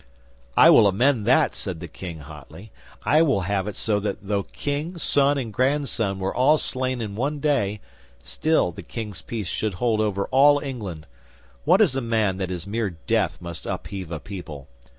[0.57, 2.71] '"I will amend that," said the King hotly.
[3.03, 7.13] "I will have it so that though King, son, and grandson were all slain in
[7.15, 7.81] one day,
[8.23, 11.05] still the King's peace should hold over all England!
[11.65, 14.67] What is a man that his mere death must upheave a people?